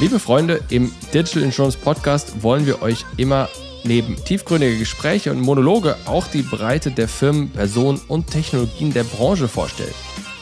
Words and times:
Liebe 0.00 0.18
Freunde, 0.18 0.60
im 0.70 0.90
Digital 1.14 1.42
Insurance 1.42 1.78
Podcast 1.78 2.42
wollen 2.42 2.66
wir 2.66 2.82
euch 2.82 3.04
immer 3.18 3.48
neben 3.84 4.16
tiefgründige 4.16 4.78
Gespräche 4.78 5.30
und 5.30 5.40
Monologe 5.40 5.96
auch 6.06 6.26
die 6.26 6.42
Breite 6.42 6.90
der 6.90 7.08
Firmen, 7.08 7.50
Personen 7.50 8.00
und 8.08 8.28
Technologien 8.28 8.92
der 8.92 9.04
Branche 9.04 9.48
vorstellen. 9.48 9.94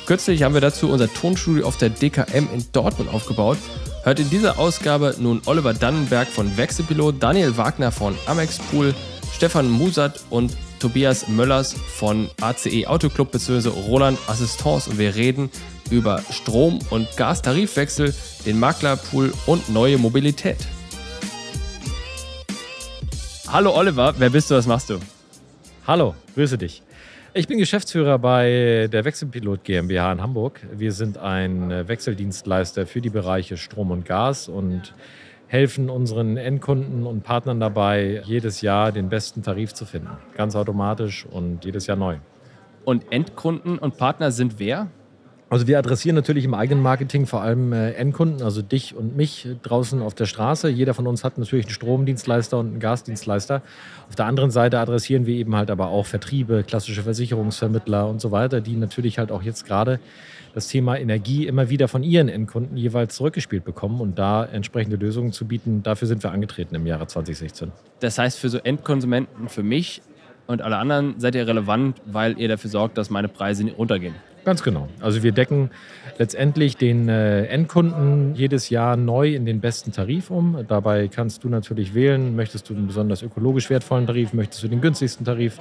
Kürzlich 0.06 0.44
haben 0.44 0.54
wir 0.54 0.60
dazu 0.60 0.88
unser 0.88 1.12
Tonstudio 1.12 1.66
auf 1.66 1.76
der 1.76 1.90
DKM 1.90 2.48
in 2.54 2.64
Dortmund 2.72 3.12
aufgebaut. 3.12 3.58
Hört 4.04 4.20
in 4.20 4.30
dieser 4.30 4.58
Ausgabe 4.58 5.16
nun 5.18 5.42
Oliver 5.46 5.74
Dannenberg 5.74 6.28
von 6.28 6.56
Wechselpilot, 6.56 7.22
Daniel 7.22 7.56
Wagner 7.56 7.92
von 7.92 8.14
Amex 8.26 8.58
Pool, 8.70 8.94
Stefan 9.34 9.68
Musat 9.68 10.20
und 10.30 10.56
Tobias 10.80 11.28
Möllers 11.28 11.74
von 11.74 12.28
ACE 12.40 12.86
Autoclub 12.86 13.30
bzw. 13.30 13.68
Roland 13.68 14.18
Assistance 14.26 14.90
und 14.90 14.98
wir 14.98 15.14
reden 15.14 15.50
über 15.90 16.22
Strom- 16.30 16.78
und 16.90 17.06
Gastarifwechsel, 17.16 18.14
den 18.46 18.58
Maklerpool 18.58 19.32
und 19.46 19.68
neue 19.68 19.98
Mobilität. 19.98 20.56
Hallo 23.46 23.76
Oliver, 23.76 24.14
wer 24.16 24.30
bist 24.30 24.50
du, 24.50 24.54
was 24.54 24.66
machst 24.66 24.90
du? 24.90 24.98
Hallo, 25.86 26.14
grüße 26.34 26.56
dich. 26.56 26.82
Ich 27.34 27.46
bin 27.46 27.58
Geschäftsführer 27.58 28.18
bei 28.18 28.88
der 28.90 29.04
Wechselpilot 29.04 29.62
GmbH 29.64 30.12
in 30.12 30.22
Hamburg. 30.22 30.60
Wir 30.72 30.92
sind 30.92 31.18
ein 31.18 31.86
Wechseldienstleister 31.86 32.86
für 32.86 33.00
die 33.00 33.10
Bereiche 33.10 33.56
Strom 33.56 33.90
und 33.90 34.04
Gas 34.04 34.48
und 34.48 34.94
helfen 35.50 35.90
unseren 35.90 36.36
Endkunden 36.36 37.04
und 37.08 37.24
Partnern 37.24 37.58
dabei, 37.58 38.22
jedes 38.24 38.60
Jahr 38.60 38.92
den 38.92 39.08
besten 39.08 39.42
Tarif 39.42 39.74
zu 39.74 39.84
finden. 39.84 40.16
Ganz 40.36 40.54
automatisch 40.54 41.26
und 41.26 41.64
jedes 41.64 41.88
Jahr 41.88 41.96
neu. 41.96 42.18
Und 42.84 43.10
Endkunden 43.10 43.76
und 43.76 43.96
Partner 43.96 44.30
sind 44.30 44.60
wer? 44.60 44.86
Also 45.50 45.66
wir 45.66 45.80
adressieren 45.80 46.14
natürlich 46.14 46.44
im 46.44 46.54
eigenen 46.54 46.80
Marketing 46.80 47.26
vor 47.26 47.42
allem 47.42 47.72
äh, 47.72 47.90
Endkunden, 47.94 48.40
also 48.40 48.62
dich 48.62 48.94
und 48.94 49.16
mich 49.16 49.48
draußen 49.64 50.00
auf 50.00 50.14
der 50.14 50.26
Straße. 50.26 50.68
Jeder 50.68 50.94
von 50.94 51.08
uns 51.08 51.24
hat 51.24 51.38
natürlich 51.38 51.66
einen 51.66 51.74
Stromdienstleister 51.74 52.56
und 52.56 52.68
einen 52.68 52.78
Gasdienstleister. 52.78 53.60
Auf 54.08 54.14
der 54.14 54.26
anderen 54.26 54.52
Seite 54.52 54.78
adressieren 54.78 55.26
wir 55.26 55.34
eben 55.34 55.56
halt 55.56 55.72
aber 55.72 55.88
auch 55.88 56.06
Vertriebe, 56.06 56.62
klassische 56.62 57.02
Versicherungsvermittler 57.02 58.08
und 58.08 58.20
so 58.20 58.30
weiter, 58.30 58.60
die 58.60 58.76
natürlich 58.76 59.18
halt 59.18 59.32
auch 59.32 59.42
jetzt 59.42 59.66
gerade 59.66 59.98
das 60.54 60.68
Thema 60.68 60.96
Energie 60.96 61.48
immer 61.48 61.68
wieder 61.68 61.88
von 61.88 62.04
ihren 62.04 62.28
Endkunden 62.28 62.76
jeweils 62.76 63.16
zurückgespielt 63.16 63.64
bekommen 63.64 64.00
und 64.00 64.20
da 64.20 64.44
entsprechende 64.44 64.96
Lösungen 64.96 65.32
zu 65.32 65.48
bieten. 65.48 65.82
Dafür 65.82 66.06
sind 66.06 66.22
wir 66.22 66.30
angetreten 66.30 66.76
im 66.76 66.86
Jahre 66.86 67.08
2016. 67.08 67.72
Das 67.98 68.18
heißt, 68.18 68.38
für 68.38 68.48
so 68.48 68.58
Endkonsumenten, 68.58 69.48
für 69.48 69.64
mich 69.64 70.00
und 70.46 70.62
alle 70.62 70.76
anderen 70.76 71.18
seid 71.18 71.34
ihr 71.34 71.46
relevant, 71.46 71.96
weil 72.06 72.38
ihr 72.38 72.46
dafür 72.46 72.70
sorgt, 72.70 72.98
dass 72.98 73.10
meine 73.10 73.28
Preise 73.28 73.68
runtergehen. 73.72 74.14
Ganz 74.44 74.62
genau. 74.62 74.88
Also 75.00 75.22
wir 75.22 75.32
decken 75.32 75.70
letztendlich 76.18 76.76
den 76.76 77.08
äh, 77.08 77.44
Endkunden 77.46 78.34
jedes 78.34 78.70
Jahr 78.70 78.96
neu 78.96 79.34
in 79.34 79.44
den 79.44 79.60
besten 79.60 79.92
Tarif 79.92 80.30
um. 80.30 80.64
Dabei 80.66 81.08
kannst 81.08 81.44
du 81.44 81.48
natürlich 81.48 81.94
wählen, 81.94 82.36
möchtest 82.36 82.68
du 82.68 82.74
einen 82.74 82.86
besonders 82.86 83.22
ökologisch 83.22 83.70
wertvollen 83.70 84.06
Tarif, 84.06 84.32
möchtest 84.32 84.62
du 84.62 84.68
den 84.68 84.80
günstigsten 84.80 85.24
Tarif 85.24 85.60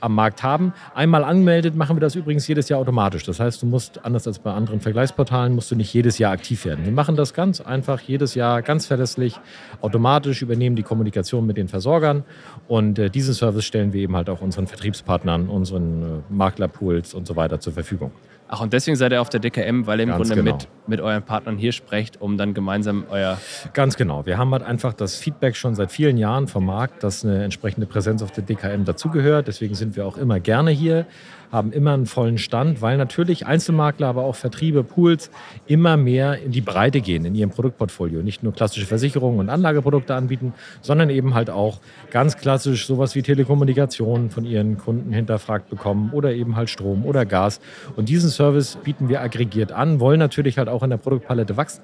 am 0.00 0.14
Markt 0.14 0.42
haben. 0.42 0.72
Einmal 0.94 1.24
angemeldet 1.24 1.74
machen 1.74 1.96
wir 1.96 2.00
das 2.00 2.14
übrigens 2.14 2.46
jedes 2.46 2.68
Jahr 2.68 2.80
automatisch. 2.80 3.24
Das 3.24 3.40
heißt, 3.40 3.62
du 3.62 3.66
musst, 3.66 4.04
anders 4.04 4.26
als 4.26 4.38
bei 4.38 4.52
anderen 4.52 4.80
Vergleichsportalen, 4.80 5.54
musst 5.54 5.70
du 5.70 5.76
nicht 5.76 5.92
jedes 5.92 6.18
Jahr 6.18 6.32
aktiv 6.32 6.64
werden. 6.64 6.84
Wir 6.84 6.92
machen 6.92 7.16
das 7.16 7.34
ganz 7.34 7.60
einfach 7.60 8.00
jedes 8.00 8.34
Jahr 8.34 8.62
ganz 8.62 8.86
verlässlich, 8.86 9.38
automatisch, 9.80 10.42
übernehmen 10.42 10.76
die 10.76 10.82
Kommunikation 10.82 11.46
mit 11.46 11.56
den 11.56 11.68
Versorgern 11.68 12.24
und 12.68 12.98
äh, 12.98 13.10
diesen 13.10 13.34
Service 13.34 13.64
stellen 13.64 13.92
wir 13.92 14.02
eben 14.02 14.16
halt 14.16 14.30
auch 14.30 14.40
unseren 14.40 14.66
Vertriebspartnern, 14.66 15.48
unseren 15.48 16.02
äh, 16.02 16.06
Maklerpools 16.32 17.14
und 17.14 17.26
so 17.26 17.36
weiter 17.36 17.60
zur 17.60 17.72
Verfügung. 17.72 18.12
Ach, 18.52 18.60
und 18.60 18.72
deswegen 18.72 18.96
seid 18.96 19.12
ihr 19.12 19.20
auf 19.20 19.28
der 19.28 19.38
DKM, 19.38 19.86
weil 19.86 20.00
ihr 20.00 20.02
im 20.02 20.08
Ganz 20.08 20.28
Grunde 20.28 20.42
genau. 20.42 20.56
mit, 20.56 20.68
mit 20.88 21.00
euren 21.00 21.22
Partnern 21.22 21.56
hier 21.56 21.70
sprecht, 21.70 22.20
um 22.20 22.36
dann 22.36 22.52
gemeinsam 22.52 23.04
euer. 23.08 23.38
Ganz 23.74 23.96
genau. 23.96 24.26
Wir 24.26 24.38
haben 24.38 24.50
halt 24.50 24.64
einfach 24.64 24.92
das 24.92 25.14
Feedback 25.14 25.54
schon 25.54 25.76
seit 25.76 25.92
vielen 25.92 26.16
Jahren 26.16 26.48
vom 26.48 26.66
Markt, 26.66 27.04
dass 27.04 27.24
eine 27.24 27.44
entsprechende 27.44 27.86
Präsenz 27.86 28.24
auf 28.24 28.32
der 28.32 28.42
DKM 28.42 28.84
dazugehört. 28.84 29.46
Deswegen 29.46 29.76
sind 29.76 29.94
wir 29.94 30.04
auch 30.04 30.16
immer 30.16 30.40
gerne 30.40 30.72
hier 30.72 31.06
haben 31.50 31.72
immer 31.72 31.94
einen 31.94 32.06
vollen 32.06 32.38
Stand, 32.38 32.80
weil 32.80 32.96
natürlich 32.96 33.46
Einzelmakler, 33.46 34.06
aber 34.06 34.22
auch 34.22 34.36
Vertriebe, 34.36 34.84
Pools 34.84 35.30
immer 35.66 35.96
mehr 35.96 36.40
in 36.40 36.52
die 36.52 36.60
Breite 36.60 37.00
gehen 37.00 37.24
in 37.24 37.34
ihrem 37.34 37.50
Produktportfolio. 37.50 38.22
Nicht 38.22 38.42
nur 38.42 38.52
klassische 38.52 38.86
Versicherungen 38.86 39.40
und 39.40 39.48
Anlageprodukte 39.48 40.14
anbieten, 40.14 40.54
sondern 40.80 41.10
eben 41.10 41.34
halt 41.34 41.50
auch 41.50 41.80
ganz 42.10 42.36
klassisch 42.36 42.86
sowas 42.86 43.14
wie 43.14 43.22
Telekommunikation 43.22 44.30
von 44.30 44.44
ihren 44.44 44.78
Kunden 44.78 45.12
hinterfragt 45.12 45.68
bekommen 45.70 46.10
oder 46.12 46.32
eben 46.32 46.56
halt 46.56 46.70
Strom 46.70 47.04
oder 47.04 47.26
Gas. 47.26 47.60
Und 47.96 48.08
diesen 48.08 48.30
Service 48.40 48.78
bieten 48.82 49.10
wir 49.10 49.20
aggregiert 49.20 49.70
an, 49.70 50.00
wollen 50.00 50.18
natürlich 50.18 50.56
halt 50.56 50.70
auch 50.70 50.82
in 50.82 50.88
der 50.88 50.96
Produktpalette 50.96 51.58
wachsen. 51.58 51.82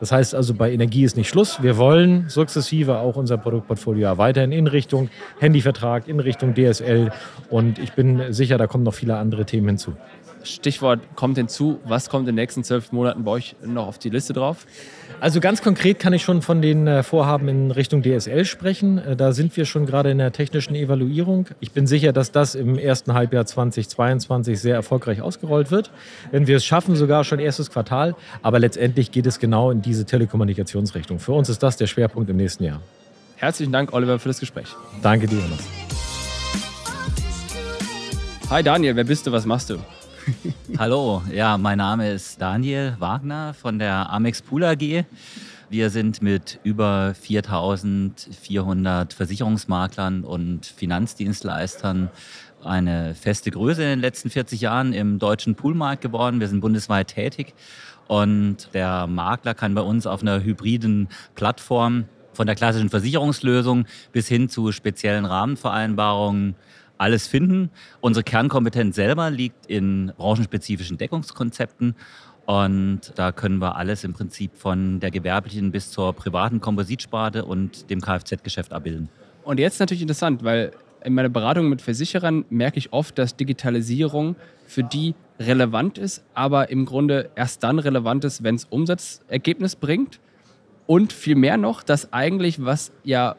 Das 0.00 0.12
heißt 0.12 0.34
also, 0.34 0.54
bei 0.54 0.72
Energie 0.72 1.04
ist 1.04 1.14
nicht 1.14 1.28
Schluss. 1.28 1.62
Wir 1.62 1.76
wollen 1.76 2.30
sukzessive 2.30 3.00
auch 3.00 3.16
unser 3.16 3.36
Produktportfolio 3.36 4.06
erweitern 4.06 4.50
in 4.50 4.66
Richtung 4.66 5.10
Handyvertrag, 5.40 6.08
in 6.08 6.18
Richtung 6.18 6.54
DSL. 6.54 7.12
Und 7.50 7.78
ich 7.78 7.92
bin 7.92 8.32
sicher, 8.32 8.56
da 8.56 8.66
kommen 8.66 8.82
noch 8.82 8.94
viele 8.94 9.18
andere 9.18 9.44
Themen 9.44 9.68
hinzu. 9.68 9.92
Stichwort 10.42 11.00
kommt 11.16 11.36
hinzu. 11.36 11.80
Was 11.84 12.08
kommt 12.08 12.22
in 12.22 12.34
den 12.34 12.42
nächsten 12.42 12.64
zwölf 12.64 12.92
Monaten 12.92 13.24
bei 13.24 13.30
euch 13.32 13.56
noch 13.64 13.86
auf 13.86 13.98
die 13.98 14.10
Liste 14.10 14.32
drauf? 14.32 14.66
Also 15.20 15.40
ganz 15.40 15.62
konkret 15.62 15.98
kann 15.98 16.12
ich 16.12 16.22
schon 16.22 16.40
von 16.40 16.62
den 16.62 16.86
äh, 16.86 17.02
Vorhaben 17.02 17.48
in 17.48 17.70
Richtung 17.70 18.02
DSL 18.02 18.44
sprechen. 18.44 18.98
Äh, 18.98 19.16
da 19.16 19.32
sind 19.32 19.56
wir 19.56 19.64
schon 19.64 19.86
gerade 19.86 20.10
in 20.10 20.18
der 20.18 20.32
technischen 20.32 20.74
Evaluierung. 20.74 21.46
Ich 21.60 21.72
bin 21.72 21.86
sicher, 21.86 22.12
dass 22.12 22.32
das 22.32 22.54
im 22.54 22.78
ersten 22.78 23.12
Halbjahr 23.12 23.44
2022 23.44 24.58
sehr 24.58 24.74
erfolgreich 24.74 25.20
ausgerollt 25.20 25.70
wird. 25.70 25.90
Wenn 26.30 26.46
wir 26.46 26.56
es 26.56 26.64
schaffen, 26.64 26.96
sogar 26.96 27.24
schon 27.24 27.38
erstes 27.38 27.70
Quartal. 27.70 28.14
Aber 28.42 28.58
letztendlich 28.58 29.12
geht 29.12 29.26
es 29.26 29.38
genau 29.38 29.70
in 29.70 29.82
diese 29.82 30.04
Telekommunikationsrichtung. 30.06 31.18
Für 31.18 31.32
uns 31.32 31.48
ist 31.48 31.62
das 31.62 31.76
der 31.76 31.86
Schwerpunkt 31.86 32.30
im 32.30 32.36
nächsten 32.36 32.64
Jahr. 32.64 32.80
Herzlichen 33.36 33.72
Dank, 33.72 33.92
Oliver, 33.92 34.18
für 34.18 34.28
das 34.28 34.40
Gespräch. 34.40 34.68
Danke 35.02 35.26
dir, 35.26 35.38
Jonas. 35.38 35.60
Hi 38.50 38.64
Daniel, 38.64 38.96
wer 38.96 39.04
bist 39.04 39.26
du, 39.26 39.32
was 39.32 39.46
machst 39.46 39.70
du? 39.70 39.78
Hallo, 40.78 41.22
ja, 41.32 41.56
mein 41.58 41.78
Name 41.78 42.10
ist 42.12 42.40
Daniel 42.40 42.94
Wagner 42.98 43.54
von 43.54 43.78
der 43.78 44.10
Amex 44.10 44.42
Pool 44.42 44.64
AG. 44.64 45.04
Wir 45.68 45.90
sind 45.90 46.22
mit 46.22 46.58
über 46.62 47.14
4400 47.14 49.12
Versicherungsmaklern 49.12 50.24
und 50.24 50.66
Finanzdienstleistern 50.66 52.10
eine 52.62 53.14
feste 53.14 53.50
Größe 53.50 53.82
in 53.82 53.88
den 53.90 54.00
letzten 54.00 54.30
40 54.30 54.60
Jahren 54.60 54.92
im 54.92 55.18
deutschen 55.18 55.54
Poolmarkt 55.54 56.02
geworden. 56.02 56.40
Wir 56.40 56.48
sind 56.48 56.60
bundesweit 56.60 57.08
tätig 57.08 57.54
und 58.08 58.68
der 58.74 59.06
Makler 59.06 59.54
kann 59.54 59.74
bei 59.74 59.82
uns 59.82 60.06
auf 60.06 60.22
einer 60.22 60.42
hybriden 60.42 61.08
Plattform 61.34 62.04
von 62.32 62.46
der 62.46 62.56
klassischen 62.56 62.90
Versicherungslösung 62.90 63.86
bis 64.12 64.28
hin 64.28 64.48
zu 64.48 64.72
speziellen 64.72 65.24
Rahmenvereinbarungen 65.24 66.56
alles 67.00 67.26
finden. 67.26 67.70
Unsere 68.00 68.22
Kernkompetenz 68.22 68.96
selber 68.96 69.30
liegt 69.30 69.66
in 69.66 70.12
branchenspezifischen 70.16 70.98
Deckungskonzepten. 70.98 71.94
Und 72.46 73.12
da 73.14 73.32
können 73.32 73.58
wir 73.58 73.76
alles 73.76 74.04
im 74.04 74.12
Prinzip 74.12 74.56
von 74.56 75.00
der 75.00 75.10
gewerblichen 75.10 75.70
bis 75.70 75.90
zur 75.90 76.12
privaten 76.12 76.60
Kompositsparte 76.60 77.44
und 77.44 77.90
dem 77.90 78.00
Kfz-Geschäft 78.00 78.72
abbilden. 78.72 79.08
Und 79.44 79.58
jetzt 79.58 79.80
natürlich 79.80 80.02
interessant, 80.02 80.44
weil 80.44 80.72
in 81.04 81.14
meiner 81.14 81.28
Beratung 81.28 81.68
mit 81.68 81.80
Versicherern 81.80 82.44
merke 82.50 82.78
ich 82.78 82.92
oft, 82.92 83.18
dass 83.18 83.36
Digitalisierung 83.36 84.36
für 84.66 84.82
die 84.82 85.14
relevant 85.38 85.96
ist, 85.96 86.22
aber 86.34 86.70
im 86.70 86.84
Grunde 86.84 87.30
erst 87.34 87.62
dann 87.62 87.78
relevant 87.78 88.24
ist, 88.24 88.42
wenn 88.42 88.56
es 88.56 88.64
Umsatzergebnis 88.64 89.76
bringt. 89.76 90.20
Und 90.86 91.12
viel 91.12 91.36
mehr 91.36 91.56
noch, 91.56 91.82
dass 91.82 92.12
eigentlich, 92.12 92.64
was 92.64 92.92
ja 93.04 93.36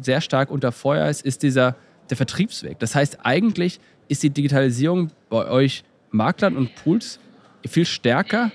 sehr 0.00 0.20
stark 0.20 0.50
unter 0.50 0.72
Feuer 0.72 1.08
ist, 1.08 1.24
ist 1.24 1.42
dieser 1.42 1.76
der 2.10 2.16
Vertriebsweg. 2.16 2.78
Das 2.78 2.94
heißt, 2.94 3.18
eigentlich 3.22 3.80
ist 4.08 4.22
die 4.22 4.30
Digitalisierung 4.30 5.10
bei 5.28 5.48
euch 5.48 5.84
Maklern 6.10 6.56
und 6.56 6.74
Pools 6.74 7.18
viel 7.66 7.86
stärker 7.86 8.52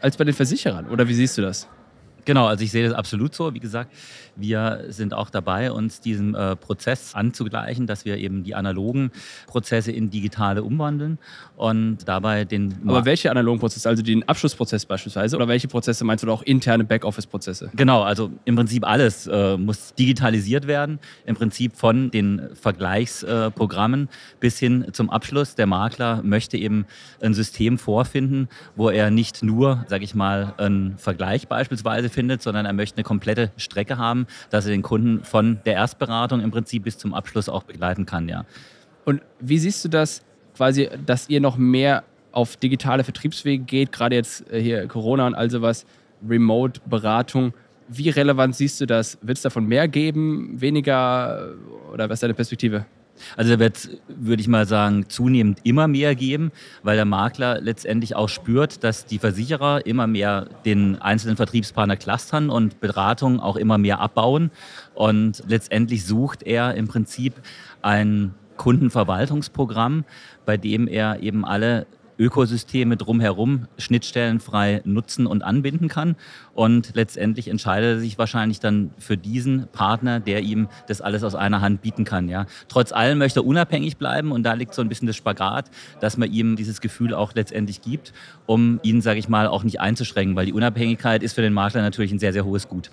als 0.00 0.16
bei 0.16 0.24
den 0.24 0.34
Versicherern. 0.34 0.88
Oder 0.88 1.08
wie 1.08 1.14
siehst 1.14 1.36
du 1.38 1.42
das? 1.42 1.68
Genau, 2.24 2.46
also 2.46 2.62
ich 2.62 2.70
sehe 2.70 2.86
das 2.86 2.94
absolut 2.94 3.34
so. 3.34 3.52
Wie 3.54 3.60
gesagt, 3.60 3.92
wir 4.36 4.84
sind 4.88 5.12
auch 5.12 5.30
dabei, 5.30 5.72
uns 5.72 6.00
diesem 6.00 6.34
äh, 6.34 6.56
Prozess 6.56 7.14
anzugleichen, 7.14 7.86
dass 7.86 8.04
wir 8.04 8.16
eben 8.16 8.44
die 8.44 8.54
analogen 8.54 9.10
Prozesse 9.46 9.92
in 9.92 10.10
digitale 10.10 10.62
umwandeln 10.62 11.18
und 11.56 11.98
dabei 12.06 12.44
den. 12.44 12.74
Aber 12.86 13.04
welche 13.04 13.30
analogen 13.30 13.60
Prozesse? 13.60 13.88
Also 13.88 14.02
den 14.02 14.26
Abschlussprozess 14.28 14.86
beispielsweise? 14.86 15.36
Oder 15.36 15.48
welche 15.48 15.68
Prozesse 15.68 16.04
meinst 16.04 16.24
du 16.24 16.30
auch 16.30 16.42
interne 16.42 16.84
Backoffice-Prozesse? 16.84 17.70
Genau, 17.74 18.02
also 18.02 18.30
im 18.44 18.56
Prinzip 18.56 18.86
alles 18.86 19.26
äh, 19.26 19.56
muss 19.56 19.94
digitalisiert 19.94 20.66
werden. 20.66 20.98
Im 21.26 21.36
Prinzip 21.36 21.76
von 21.76 22.10
den 22.10 22.50
Vergleichsprogrammen 22.54 24.04
äh, 24.04 24.38
bis 24.40 24.58
hin 24.58 24.86
zum 24.92 25.10
Abschluss. 25.10 25.56
Der 25.56 25.66
Makler 25.66 26.22
möchte 26.22 26.56
eben 26.56 26.86
ein 27.20 27.34
System 27.34 27.78
vorfinden, 27.78 28.48
wo 28.76 28.90
er 28.90 29.10
nicht 29.10 29.42
nur, 29.42 29.84
sage 29.88 30.04
ich 30.04 30.14
mal, 30.14 30.54
einen 30.58 30.96
Vergleich 30.98 31.48
beispielsweise 31.48 32.08
findet, 32.12 32.42
sondern 32.42 32.66
er 32.66 32.72
möchte 32.72 32.98
eine 32.98 33.04
komplette 33.04 33.50
Strecke 33.56 33.98
haben, 33.98 34.26
dass 34.50 34.66
er 34.66 34.72
den 34.72 34.82
Kunden 34.82 35.24
von 35.24 35.60
der 35.64 35.74
Erstberatung 35.74 36.40
im 36.40 36.50
Prinzip 36.50 36.84
bis 36.84 36.98
zum 36.98 37.14
Abschluss 37.14 37.48
auch 37.48 37.64
begleiten 37.64 38.06
kann, 38.06 38.28
ja. 38.28 38.44
Und 39.04 39.20
wie 39.40 39.58
siehst 39.58 39.84
du 39.84 39.88
das 39.88 40.22
quasi, 40.56 40.88
dass 41.04 41.28
ihr 41.28 41.40
noch 41.40 41.56
mehr 41.56 42.04
auf 42.32 42.56
digitale 42.56 43.04
Vertriebswege 43.04 43.64
geht, 43.64 43.92
gerade 43.92 44.16
jetzt 44.16 44.50
äh, 44.50 44.60
hier 44.60 44.86
Corona 44.86 45.26
und 45.26 45.34
all 45.34 45.50
sowas, 45.50 45.86
Remote-Beratung. 46.28 47.52
Wie 47.88 48.08
relevant 48.08 48.56
siehst 48.56 48.80
du 48.80 48.86
das? 48.86 49.18
Wird 49.22 49.38
es 49.38 49.42
davon 49.42 49.66
mehr 49.66 49.88
geben, 49.88 50.60
weniger 50.60 51.52
oder 51.92 52.08
was 52.08 52.14
ist 52.14 52.22
deine 52.22 52.34
Perspektive? 52.34 52.86
Also 53.36 53.52
da 53.52 53.58
wird 53.58 53.88
würde 54.08 54.40
ich 54.40 54.48
mal 54.48 54.66
sagen, 54.66 55.08
zunehmend 55.08 55.60
immer 55.64 55.88
mehr 55.88 56.14
geben, 56.14 56.52
weil 56.82 56.96
der 56.96 57.04
Makler 57.04 57.60
letztendlich 57.60 58.14
auch 58.14 58.28
spürt, 58.28 58.84
dass 58.84 59.06
die 59.06 59.18
Versicherer 59.18 59.86
immer 59.86 60.06
mehr 60.06 60.48
den 60.64 61.00
einzelnen 61.00 61.36
Vertriebspartner 61.36 61.96
clustern 61.96 62.50
und 62.50 62.80
Beratungen 62.80 63.40
auch 63.40 63.56
immer 63.56 63.78
mehr 63.78 64.00
abbauen. 64.00 64.50
Und 64.94 65.42
letztendlich 65.46 66.04
sucht 66.04 66.42
er 66.42 66.74
im 66.74 66.88
Prinzip 66.88 67.34
ein 67.82 68.34
Kundenverwaltungsprogramm, 68.56 70.04
bei 70.44 70.56
dem 70.56 70.86
er 70.86 71.20
eben 71.20 71.44
alle 71.44 71.86
Ökosysteme 72.22 72.96
drumherum 72.96 73.66
schnittstellenfrei 73.78 74.80
nutzen 74.84 75.26
und 75.26 75.42
anbinden 75.42 75.88
kann. 75.88 76.14
Und 76.54 76.92
letztendlich 76.94 77.48
entscheidet 77.48 77.96
er 77.96 78.00
sich 78.00 78.16
wahrscheinlich 78.16 78.60
dann 78.60 78.92
für 78.98 79.16
diesen 79.16 79.66
Partner, 79.72 80.20
der 80.20 80.42
ihm 80.42 80.68
das 80.86 81.00
alles 81.00 81.24
aus 81.24 81.34
einer 81.34 81.60
Hand 81.60 81.82
bieten 81.82 82.04
kann. 82.04 82.28
Ja. 82.28 82.46
Trotz 82.68 82.92
allem 82.92 83.18
möchte 83.18 83.40
er 83.40 83.46
unabhängig 83.46 83.96
bleiben 83.96 84.30
und 84.30 84.44
da 84.44 84.52
liegt 84.52 84.72
so 84.72 84.82
ein 84.82 84.88
bisschen 84.88 85.08
das 85.08 85.16
Spagat, 85.16 85.68
dass 86.00 86.16
man 86.16 86.30
ihm 86.30 86.54
dieses 86.54 86.80
Gefühl 86.80 87.12
auch 87.12 87.34
letztendlich 87.34 87.82
gibt, 87.82 88.12
um 88.46 88.78
ihn, 88.84 89.00
sage 89.00 89.18
ich 89.18 89.28
mal, 89.28 89.48
auch 89.48 89.64
nicht 89.64 89.80
einzuschränken, 89.80 90.36
weil 90.36 90.46
die 90.46 90.52
Unabhängigkeit 90.52 91.24
ist 91.24 91.32
für 91.32 91.42
den 91.42 91.52
Makler 91.52 91.82
natürlich 91.82 92.12
ein 92.12 92.20
sehr, 92.20 92.32
sehr 92.32 92.44
hohes 92.44 92.68
Gut. 92.68 92.90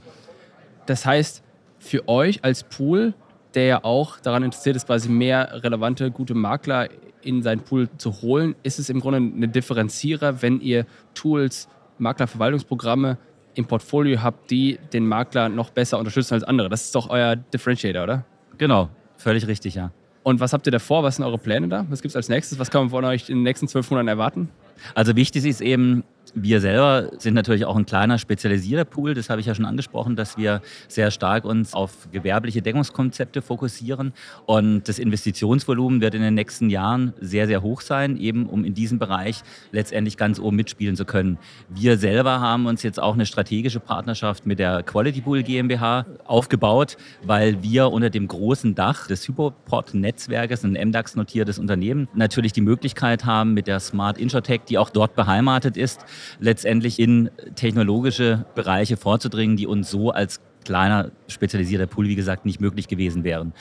Das 0.88 1.06
heißt, 1.06 1.44
für 1.78 2.08
euch 2.08 2.44
als 2.44 2.64
Pool, 2.64 3.14
der 3.56 3.66
ja 3.66 3.84
auch 3.84 4.20
daran 4.20 4.44
interessiert 4.44 4.76
ist, 4.76 4.88
quasi 4.88 5.10
mehr 5.10 5.64
relevante, 5.64 6.12
gute 6.12 6.34
Makler 6.34 6.90
in 7.22 7.44
seinen 7.44 7.62
Pool 7.62 7.90
zu 7.98 8.22
holen, 8.22 8.56
ist 8.64 8.80
es 8.80 8.90
im 8.90 9.00
Grunde 9.00 9.20
ein 9.20 9.52
Differenzierer, 9.52 10.42
wenn 10.42 10.62
ihr 10.62 10.86
Tools, 11.14 11.68
Maklerverwaltungsprogramme 11.98 13.18
im 13.56 13.66
Portfolio 13.66 14.22
habt, 14.22 14.52
die 14.52 14.80
den 14.94 15.06
Makler 15.06 15.50
noch 15.50 15.70
besser 15.72 16.00
unterstützen 16.00 16.36
als 16.36 16.44
andere. 16.44 16.70
Das 16.70 16.86
ist 16.86 16.96
doch 16.96 17.10
euer 17.10 17.36
Differentiator, 17.36 18.04
oder? 18.04 18.26
Genau, 18.58 18.90
völlig 19.18 19.48
richtig, 19.48 19.76
ja. 19.76 19.92
Und 20.24 20.40
was 20.40 20.54
habt 20.54 20.68
ihr 20.68 20.72
davor? 20.72 21.04
Was 21.04 21.16
sind 21.16 21.26
eure 21.26 21.38
Pläne 21.38 21.68
da? 21.68 21.86
Was 21.90 22.02
gibt 22.02 22.12
es 22.12 22.16
als 22.16 22.30
nächstes? 22.30 22.60
Was 22.60 22.70
kann 22.70 22.84
man 22.84 22.90
von 22.90 23.04
euch 23.06 23.30
in 23.30 23.38
den 23.38 23.44
nächsten 23.44 23.68
zwölf 23.68 23.90
Monaten 23.90 24.10
erwarten? 24.10 24.50
Also 24.94 25.16
wichtig 25.16 25.46
ist 25.46 25.62
eben, 25.62 26.04
wir 26.36 26.62
selber 26.62 27.12
sind 27.18 27.34
natürlich 27.34 27.66
auch 27.66 27.76
ein 27.76 27.86
kleiner 27.86 28.18
spezialisierter 28.18 28.86
Pool, 28.86 29.14
das 29.14 29.30
habe 29.30 29.42
ich 29.42 29.48
ja 29.48 29.56
schon 29.56 29.66
angesprochen, 29.66 30.16
dass 30.16 30.38
wir 30.38 30.62
sehr 30.88 31.12
stark 31.12 31.46
uns 31.46 31.74
auf 31.74 32.10
gewerbliche 32.12 32.62
Deckungskonzepte 32.62 33.42
fokussieren 33.42 34.14
und 34.46 34.88
das 34.88 35.00
Investitionsvolumen 35.00 36.02
wird 36.02 36.16
in 36.16 36.22
den 36.22 36.34
nächsten 36.34 36.70
Jahren 36.70 37.14
sehr, 37.20 37.48
sehr 37.48 37.62
hoch 37.62 37.82
sein, 37.82 38.18
eben 38.18 38.48
um 38.48 38.64
in 38.66 38.74
diesem 38.74 39.00
Bereich 39.00 39.42
letztendlich 39.72 40.18
ganz 40.18 40.40
oben 40.40 40.56
mitspielen 40.56 40.96
zu 40.96 41.06
können. 41.06 41.38
Wir 41.70 41.98
selber 41.98 42.40
haben 42.40 42.66
uns 42.66 42.84
jetzt 42.84 43.02
auch 43.02 43.14
eine 43.14 43.26
strategische 43.26 43.80
Partnerschaft 43.80 44.46
mit 44.46 44.60
der 44.60 44.84
Quality 44.84 45.22
Pool 45.22 45.44
GmbH 45.44 46.06
aufgebaut, 46.26 46.98
weil 47.24 47.62
wir 47.64 47.92
unter 47.92 48.10
dem 48.10 48.28
großen 48.28 48.76
Dach 48.76 49.08
des 49.08 49.28
Hypoport-Netzwerkes, 49.28 50.64
ein 50.64 50.74
MDAX-notiertes 50.74 51.60
Unternehmen, 51.60 52.08
natürlich 52.14 52.54
die 52.54 52.62
Möglichkeit 52.62 53.26
haben, 53.26 53.54
mit 53.54 53.68
der 53.68 53.80
Smart 53.80 54.18
Insurtech, 54.18 54.62
die 54.68 54.78
auch 54.78 54.90
dort 54.90 55.16
beheimatet 55.16 55.78
ist, 55.78 56.06
letztendlich 56.40 57.00
in 57.00 57.30
technologische 57.56 58.46
Bereiche 58.56 58.98
vorzudringen, 58.98 59.58
die 59.58 59.68
uns 59.68 59.90
so 59.90 60.12
als 60.12 60.40
kleiner 60.66 61.12
spezialisierter 61.28 61.88
Pool, 61.88 62.08
wie 62.08 62.16
gesagt, 62.16 62.46
nicht 62.46 62.62
möglich 62.62 62.88
gewesen 62.88 63.24
wären. 63.24 63.54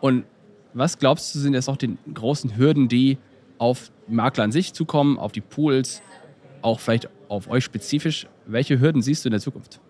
Und 0.00 0.24
was 0.74 0.98
glaubst 0.98 1.34
du, 1.34 1.38
sind 1.38 1.54
jetzt 1.54 1.68
noch 1.68 1.76
die 1.76 1.96
großen 2.12 2.56
Hürden, 2.56 2.88
die 2.88 3.18
auf 3.58 3.90
Makler 4.08 4.44
an 4.44 4.52
sich 4.52 4.72
zukommen, 4.72 5.18
auf 5.18 5.32
die 5.32 5.40
Pools, 5.40 6.02
auch 6.62 6.80
vielleicht 6.80 7.08
auf 7.28 7.48
euch 7.48 7.64
spezifisch? 7.64 8.26
Welche 8.46 8.80
Hürden 8.80 9.02
siehst 9.02 9.24
du 9.24 9.28
in 9.28 9.32
der 9.32 9.40
Zukunft? 9.40 9.80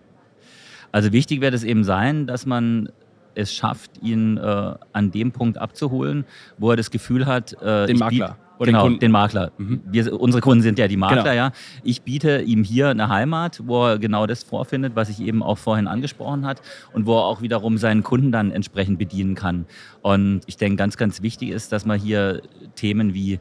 Also 0.93 1.13
wichtig 1.13 1.41
wird 1.41 1.55
es 1.55 1.65
eben 1.65 1.85
sein, 1.85 2.27
dass 2.27 2.47
man 2.47 2.89
es 3.35 3.53
schafft, 3.53 3.91
ihn 4.03 4.39
äh, 4.39 4.75
an 4.93 5.11
dem 5.11 5.33
Punkt 5.33 5.59
abzuholen, 5.59 6.25
wo 6.57 6.71
er 6.71 6.77
das 6.77 6.91
Gefühl 6.91 7.27
hat, 7.27 7.61
äh, 7.61 7.87
den 7.87 7.99
Makler. 7.99 8.39
Oder 8.59 8.73
genau, 8.73 8.89
den, 8.89 8.99
den 8.99 9.11
Makler. 9.11 9.53
Mhm. 9.59 9.81
Wir, 9.87 10.19
unsere 10.19 10.41
Kunden 10.41 10.63
sind 10.63 10.79
ja 10.79 10.89
die 10.89 10.97
Makler, 10.97 11.23
genau. 11.23 11.35
ja. 11.35 11.53
Ich 11.83 12.03
biete 12.03 12.41
ihm 12.41 12.65
hier 12.65 12.89
eine 12.89 13.09
Heimat, 13.09 13.63
wo 13.65 13.87
er 13.87 13.99
genau 13.99 14.27
das 14.27 14.43
vorfindet, 14.43 14.97
was 14.97 15.09
ich 15.09 15.21
eben 15.21 15.43
auch 15.43 15.59
vorhin 15.59 15.87
angesprochen 15.87 16.47
hat 16.47 16.63
und 16.93 17.07
wo 17.07 17.19
er 17.19 17.25
auch 17.25 17.43
wiederum 17.43 17.79
seinen 17.79 18.03
Kunden 18.03 18.33
dann 18.33 18.51
entsprechend 18.51 18.99
bedienen 18.99 19.35
kann. 19.35 19.67
Und 20.03 20.43
ich 20.47 20.57
denke, 20.57 20.77
ganz, 20.77 20.97
ganz 20.97 21.23
wichtig 21.23 21.51
ist, 21.51 21.73
dass 21.73 21.85
man 21.85 21.99
hier 21.99 22.43
Themen 22.75 23.15
wie 23.15 23.39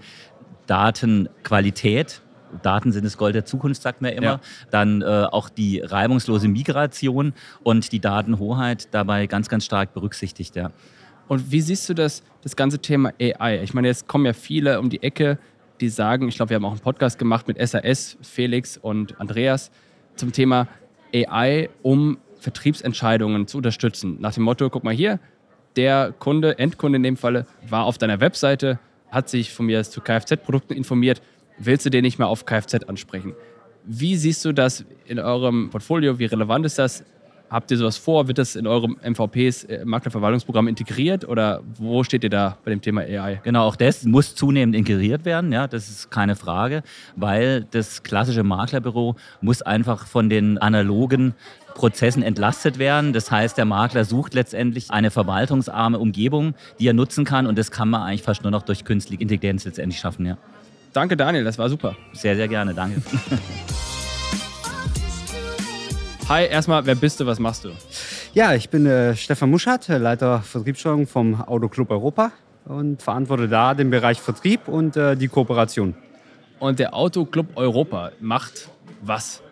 Datenqualität, 0.67 2.21
Daten 2.61 2.91
sind 2.91 3.05
das 3.05 3.17
Gold 3.17 3.35
der 3.35 3.45
Zukunft, 3.45 3.81
sagt 3.81 4.01
man 4.01 4.11
immer. 4.11 4.25
Ja. 4.25 4.39
Dann 4.71 5.01
äh, 5.01 5.05
auch 5.05 5.49
die 5.49 5.79
reibungslose 5.79 6.47
Migration 6.47 7.33
und 7.63 7.91
die 7.91 7.99
Datenhoheit 7.99 8.93
dabei 8.93 9.27
ganz, 9.27 9.49
ganz 9.49 9.65
stark 9.65 9.93
berücksichtigt. 9.93 10.55
Ja. 10.55 10.71
Und 11.27 11.51
wie 11.51 11.61
siehst 11.61 11.89
du 11.89 11.93
das, 11.93 12.23
das 12.43 12.55
ganze 12.55 12.79
Thema 12.79 13.13
AI? 13.19 13.63
Ich 13.63 13.73
meine, 13.73 13.87
jetzt 13.87 14.07
kommen 14.07 14.25
ja 14.25 14.33
viele 14.33 14.79
um 14.79 14.89
die 14.89 15.01
Ecke, 15.01 15.39
die 15.81 15.89
sagen, 15.89 16.27
ich 16.27 16.35
glaube, 16.35 16.51
wir 16.51 16.55
haben 16.55 16.65
auch 16.65 16.71
einen 16.71 16.79
Podcast 16.79 17.19
gemacht 17.19 17.47
mit 17.47 17.57
SAS, 17.65 18.17
Felix 18.21 18.77
und 18.77 19.19
Andreas 19.19 19.71
zum 20.15 20.31
Thema 20.31 20.67
AI, 21.13 21.69
um 21.81 22.17
Vertriebsentscheidungen 22.39 23.47
zu 23.47 23.57
unterstützen. 23.57 24.17
Nach 24.19 24.33
dem 24.33 24.43
Motto, 24.43 24.69
guck 24.69 24.83
mal 24.83 24.93
hier, 24.93 25.19
der 25.75 26.13
Kunde, 26.17 26.57
Endkunde 26.57 26.97
in 26.97 27.03
dem 27.03 27.17
Falle, 27.17 27.45
war 27.67 27.85
auf 27.85 27.97
deiner 27.97 28.19
Webseite, 28.21 28.79
hat 29.11 29.29
sich 29.29 29.51
von 29.51 29.65
mir 29.65 29.83
zu 29.83 30.01
Kfz-Produkten 30.01 30.73
informiert, 30.73 31.21
willst 31.57 31.85
du 31.85 31.89
den 31.89 32.03
nicht 32.03 32.19
mehr 32.19 32.27
auf 32.27 32.45
Kfz 32.45 32.85
ansprechen? 32.87 33.33
Wie 33.83 34.15
siehst 34.15 34.43
du 34.45 34.51
das 34.51 34.85
in 35.05 35.19
eurem 35.19 35.69
Portfolio? 35.69 36.17
Wie 36.17 36.25
relevant 36.25 36.65
ist 36.65 36.79
das? 36.79 37.03
Habt 37.49 37.69
ihr 37.69 37.77
sowas 37.77 37.97
vor? 37.97 38.27
Wird 38.27 38.37
das 38.37 38.55
in 38.55 38.65
eurem 38.65 38.97
MVPs 39.03 39.65
äh, 39.65 39.85
Maklerverwaltungsprogramm 39.85 40.67
integriert 40.67 41.27
oder 41.27 41.61
wo 41.77 42.03
steht 42.03 42.23
ihr 42.23 42.29
da 42.29 42.57
bei 42.65 42.71
dem 42.71 42.81
Thema 42.81 43.01
AI? 43.01 43.39
Genau, 43.43 43.65
auch 43.65 43.75
das 43.75 44.03
muss 44.03 44.35
zunehmend 44.35 44.75
integriert 44.75 45.25
werden, 45.25 45.51
ja, 45.51 45.67
das 45.67 45.89
ist 45.89 46.09
keine 46.09 46.35
Frage, 46.35 46.81
weil 47.15 47.65
das 47.71 48.03
klassische 48.03 48.43
Maklerbüro 48.43 49.15
muss 49.41 49.61
einfach 49.61 50.07
von 50.07 50.29
den 50.29 50.57
analogen 50.57 51.35
Prozessen 51.75 52.23
entlastet 52.23 52.79
werden. 52.79 53.13
Das 53.13 53.29
heißt, 53.29 53.57
der 53.57 53.65
Makler 53.65 54.05
sucht 54.05 54.33
letztendlich 54.33 54.91
eine 54.91 55.11
verwaltungsarme 55.11 55.99
Umgebung, 55.99 56.55
die 56.79 56.87
er 56.87 56.93
nutzen 56.93 57.25
kann 57.25 57.45
und 57.45 57.57
das 57.57 57.69
kann 57.69 57.89
man 57.89 58.01
eigentlich 58.01 58.23
fast 58.23 58.43
nur 58.43 58.51
noch 58.51 58.63
durch 58.63 58.85
künstliche 58.85 59.21
Intelligenz 59.21 59.65
letztendlich 59.65 59.99
schaffen, 59.99 60.25
ja. 60.25 60.37
Danke 60.93 61.17
Daniel, 61.17 61.43
das 61.43 61.57
war 61.59 61.69
super. 61.69 61.95
Sehr, 62.13 62.35
sehr 62.35 62.47
gerne, 62.47 62.73
danke. 62.73 63.01
Hi, 66.27 66.47
erstmal, 66.47 66.83
wer 66.87 66.95
bist 66.95 67.19
du, 67.19 67.27
was 67.27 67.37
machst 67.37 67.65
du? 67.65 67.69
Ja, 68.33 68.55
ich 68.55 68.71
bin 68.71 68.87
äh, 68.87 69.15
Stefan 69.15 69.51
Muschat, 69.51 69.87
Leiter 69.89 70.41
Vertriebssteuerung 70.41 71.05
vom 71.05 71.39
Autoclub 71.39 71.91
Europa 71.91 72.31
und 72.65 73.03
verantworte 73.03 73.47
da 73.47 73.75
den 73.75 73.91
Bereich 73.91 74.19
Vertrieb 74.19 74.67
und 74.67 74.97
äh, 74.97 75.15
die 75.15 75.27
Kooperation. 75.27 75.93
Und 76.57 76.79
der 76.79 76.95
Autoclub 76.95 77.55
Europa 77.55 78.11
macht 78.19 78.69
was? 79.03 79.43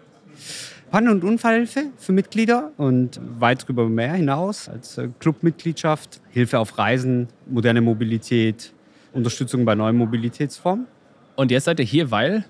Pannen- 0.90 1.10
und 1.10 1.24
Unfallhilfe 1.24 1.92
für 1.96 2.12
Mitglieder 2.12 2.72
und 2.78 3.22
weit 3.38 3.64
darüber 3.64 3.88
mehr 3.88 4.14
hinaus 4.14 4.68
als 4.68 4.98
äh, 4.98 5.10
Clubmitgliedschaft, 5.20 6.22
Hilfe 6.32 6.58
auf 6.58 6.76
Reisen, 6.80 7.28
moderne 7.46 7.82
Mobilität, 7.82 8.74
Unterstützung 9.14 9.64
bei 9.64 9.76
neuen 9.76 9.96
Mobilitätsformen. 9.96 10.88
Und 11.36 11.50
jetzt 11.50 11.66
seid 11.66 11.80
ihr 11.80 11.86
hier, 11.86 12.12
weil? 12.12 12.46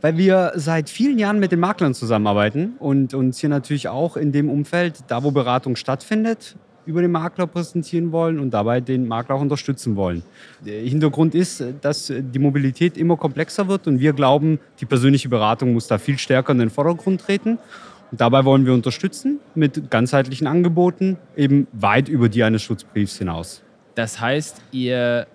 Weil 0.00 0.18
wir 0.18 0.52
seit 0.54 0.90
vielen 0.90 1.18
Jahren 1.18 1.40
mit 1.40 1.50
den 1.50 1.60
Maklern 1.60 1.94
zusammenarbeiten 1.94 2.74
und 2.78 3.14
uns 3.14 3.38
hier 3.38 3.48
natürlich 3.48 3.88
auch 3.88 4.16
in 4.16 4.32
dem 4.32 4.50
Umfeld, 4.50 5.04
da 5.08 5.22
wo 5.22 5.30
Beratung 5.30 5.76
stattfindet, 5.76 6.56
über 6.84 7.02
den 7.02 7.10
Makler 7.10 7.46
präsentieren 7.46 8.12
wollen 8.12 8.38
und 8.38 8.50
dabei 8.50 8.80
den 8.80 9.06
Makler 9.06 9.34
auch 9.34 9.40
unterstützen 9.40 9.94
wollen. 9.94 10.22
Der 10.64 10.80
Hintergrund 10.80 11.34
ist, 11.34 11.62
dass 11.82 12.10
die 12.10 12.38
Mobilität 12.38 12.96
immer 12.96 13.16
komplexer 13.16 13.68
wird 13.68 13.86
und 13.86 14.00
wir 14.00 14.14
glauben, 14.14 14.58
die 14.80 14.86
persönliche 14.86 15.28
Beratung 15.28 15.74
muss 15.74 15.86
da 15.86 15.98
viel 15.98 16.18
stärker 16.18 16.52
in 16.52 16.58
den 16.58 16.70
Vordergrund 16.70 17.20
treten. 17.20 17.58
Und 18.10 18.20
dabei 18.22 18.46
wollen 18.46 18.64
wir 18.64 18.72
unterstützen 18.72 19.38
mit 19.54 19.90
ganzheitlichen 19.90 20.46
Angeboten, 20.46 21.18
eben 21.36 21.66
weit 21.72 22.08
über 22.08 22.30
die 22.30 22.42
eines 22.42 22.62
Schutzbriefs 22.62 23.18
hinaus. 23.18 23.62
Das 23.94 24.18
heißt, 24.18 24.62
ihr 24.72 25.26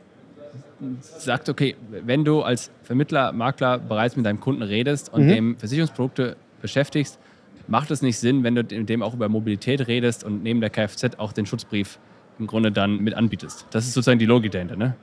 sagt, 1.02 1.50
okay, 1.50 1.76
wenn 1.90 2.24
du 2.24 2.42
als 2.42 2.72
Vermittler, 2.84 3.32
Makler 3.32 3.80
bereits 3.80 4.16
mit 4.16 4.26
deinem 4.26 4.40
Kunden 4.40 4.62
redest 4.62 5.12
und 5.14 5.26
mhm. 5.26 5.30
dem 5.30 5.58
Versicherungsprodukte 5.58 6.36
beschäftigst, 6.62 7.20
macht 7.68 7.92
es 7.92 8.02
nicht 8.02 8.18
Sinn, 8.18 8.44
wenn 8.44 8.56
du 8.56 8.64
mit 8.64 8.90
dem 8.90 9.02
auch 9.02 9.14
über 9.14 9.30
Mobilität 9.30 9.88
redest 9.88 10.24
und 10.24 10.44
neben 10.44 10.62
der 10.62 10.70
Kfz 10.70 11.18
auch 11.18 11.34
den 11.34 11.46
Schutzbrief 11.46 12.00
im 12.40 12.48
Grunde 12.48 12.72
dann 12.72 13.00
mit 13.00 13.14
anbietest. 13.14 13.68
Das 13.72 13.86
ist 13.86 13.94
sozusagen 13.94 14.20
die 14.20 14.26
Logik 14.26 14.52
dahinter, 14.52 14.76
ne? 14.76 14.96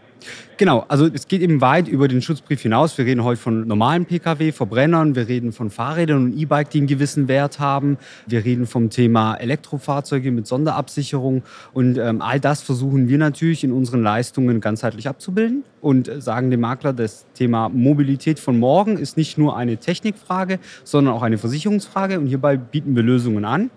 Genau, 0.57 0.85
also 0.89 1.07
es 1.07 1.27
geht 1.27 1.41
eben 1.41 1.61
weit 1.61 1.89
über 1.89 2.07
den 2.07 2.21
Schutzbrief 2.21 2.61
hinaus. 2.61 2.99
Wir 2.99 3.07
reden 3.07 3.25
heute 3.25 3.41
von 3.41 3.67
normalen 3.67 4.05
Pkw, 4.05 4.53
Verbrennern, 4.53 5.15
wir 5.15 5.27
reden 5.27 5.53
von 5.53 5.71
Fahrrädern 5.71 6.25
und 6.25 6.39
E-Bike, 6.39 6.71
die 6.71 6.79
einen 6.79 6.87
gewissen 6.87 7.29
Wert 7.29 7.59
haben. 7.59 7.97
Wir 8.27 8.45
reden 8.45 8.67
vom 8.67 8.91
Thema 8.91 9.37
Elektrofahrzeuge 9.37 10.31
mit 10.31 10.47
Sonderabsicherung 10.47 11.43
und 11.73 11.97
ähm, 11.97 12.21
all 12.21 12.41
das 12.41 12.61
versuchen 12.61 13.09
wir 13.09 13.19
natürlich 13.19 13.65
in 13.65 13.73
unseren 13.73 14.03
Leistungen 14.03 14.61
ganzheitlich 14.61 15.09
abzubilden 15.09 15.65
und 15.81 16.11
sagen 16.19 16.50
dem 16.50 16.61
Makler, 16.61 16.93
das 16.93 17.25
Thema 17.35 17.71
Mobilität 17.71 18.39
von 18.39 18.59
morgen 18.59 18.99
ist 18.99 19.17
nicht 19.17 19.39
nur 19.39 19.57
eine 19.57 19.79
Technikfrage, 19.79 20.59
sondern 20.85 21.15
auch 21.15 21.23
eine 21.23 21.39
Versicherungsfrage 21.39 22.19
und 22.19 22.27
hierbei 22.27 22.57
bieten 22.57 22.95
wir 22.95 23.03
Lösungen 23.03 23.45
an, 23.45 23.71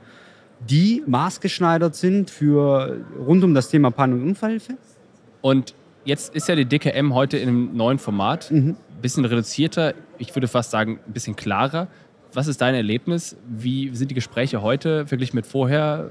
die 0.69 1.03
maßgeschneidert 1.05 1.95
sind 1.95 2.29
für 2.29 2.97
rund 3.17 3.43
um 3.43 3.53
das 3.53 3.69
Thema 3.69 3.91
Pann- 3.91 4.13
und 4.13 4.23
Unfallhilfe. 4.23 4.77
Und 5.41 5.75
Jetzt 6.05 6.35
ist 6.35 6.47
ja 6.47 6.55
die 6.55 6.65
DKM 6.65 7.13
heute 7.13 7.37
in 7.37 7.49
einem 7.49 7.77
neuen 7.77 7.99
Format, 7.99 8.51
mhm. 8.51 8.75
bisschen 9.01 9.25
reduzierter, 9.25 9.93
ich 10.17 10.35
würde 10.35 10.47
fast 10.47 10.71
sagen, 10.71 10.99
ein 11.05 11.13
bisschen 11.13 11.35
klarer. 11.35 11.87
Was 12.33 12.47
ist 12.47 12.61
dein 12.61 12.75
Erlebnis? 12.75 13.37
Wie 13.47 13.95
sind 13.95 14.11
die 14.11 14.15
Gespräche 14.15 14.61
heute 14.61 15.05
verglichen 15.05 15.35
mit 15.35 15.45
vorher? 15.45 16.09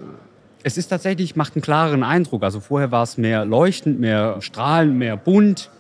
Es 0.63 0.79
ist 0.79 0.89
tatsächlich, 0.89 1.35
macht 1.35 1.57
einen 1.57 1.63
klareren 1.63 2.05
Eindruck. 2.05 2.45
Also 2.45 2.61
vorher 2.61 2.93
war 2.93 3.03
es 3.03 3.19
mehr 3.19 3.45
leuchtend, 3.45 3.99
mehr 3.99 4.37
strahlend, 4.41 4.97
mehr 4.97 5.17
bunt. 5.17 5.71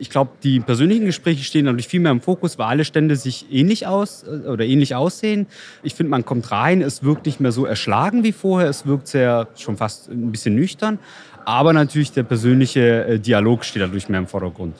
Ich 0.00 0.08
glaube, 0.08 0.30
die 0.42 0.60
persönlichen 0.60 1.04
Gespräche 1.04 1.44
stehen 1.44 1.66
natürlich 1.66 1.86
viel 1.86 2.00
mehr 2.00 2.10
im 2.10 2.22
Fokus, 2.22 2.58
weil 2.58 2.66
alle 2.66 2.84
Stände 2.86 3.16
sich 3.16 3.46
ähnlich 3.52 3.86
aus 3.86 4.24
äh, 4.24 4.48
oder 4.48 4.64
ähnlich 4.64 4.94
aussehen. 4.94 5.46
Ich 5.82 5.94
finde, 5.94 6.10
man 6.10 6.24
kommt 6.24 6.50
rein, 6.50 6.80
es 6.80 7.04
wirkt 7.04 7.26
nicht 7.26 7.38
mehr 7.38 7.52
so 7.52 7.66
erschlagen 7.66 8.24
wie 8.24 8.32
vorher, 8.32 8.68
es 8.70 8.86
wirkt 8.86 9.08
sehr 9.08 9.48
schon 9.56 9.76
fast 9.76 10.08
ein 10.08 10.32
bisschen 10.32 10.54
nüchtern. 10.54 10.98
Aber 11.44 11.74
natürlich 11.74 12.12
der 12.12 12.22
persönliche 12.22 13.04
äh, 13.04 13.18
Dialog 13.18 13.64
steht 13.64 13.82
dadurch 13.82 14.08
mehr 14.08 14.20
im 14.20 14.26
Vordergrund. 14.26 14.74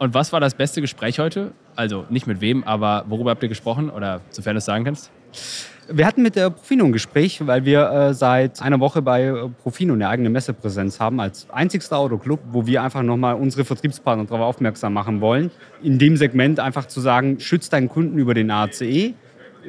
Und 0.00 0.12
was 0.12 0.32
war 0.32 0.40
das 0.40 0.54
beste 0.54 0.80
Gespräch 0.80 1.20
heute? 1.20 1.52
Also 1.76 2.04
nicht 2.10 2.26
mit 2.26 2.40
wem, 2.40 2.64
aber 2.64 3.04
worüber 3.08 3.30
habt 3.30 3.44
ihr 3.44 3.48
gesprochen 3.48 3.90
oder 3.90 4.20
sofern 4.30 4.54
du 4.54 4.58
es 4.58 4.64
sagen 4.64 4.84
kannst? 4.84 5.12
Wir 5.94 6.06
hatten 6.06 6.22
mit 6.22 6.36
der 6.36 6.48
Profino 6.48 6.86
ein 6.86 6.92
Gespräch, 6.92 7.46
weil 7.46 7.66
wir 7.66 7.90
äh, 7.90 8.14
seit 8.14 8.62
einer 8.62 8.80
Woche 8.80 9.02
bei 9.02 9.24
äh, 9.24 9.48
Profino 9.62 9.92
eine 9.92 10.08
eigene 10.08 10.30
Messepräsenz 10.30 10.98
haben, 10.98 11.20
als 11.20 11.46
einzigster 11.50 11.98
Autoclub, 11.98 12.40
wo 12.50 12.66
wir 12.66 12.82
einfach 12.82 13.02
nochmal 13.02 13.34
unsere 13.34 13.64
Vertriebspartner 13.64 14.24
darauf 14.24 14.40
aufmerksam 14.40 14.94
machen 14.94 15.20
wollen. 15.20 15.50
In 15.82 15.98
dem 15.98 16.16
Segment 16.16 16.60
einfach 16.60 16.86
zu 16.86 17.00
sagen, 17.00 17.40
schützt 17.40 17.74
deinen 17.74 17.90
Kunden 17.90 18.18
über 18.18 18.32
den 18.32 18.50
ACE, 18.50 19.12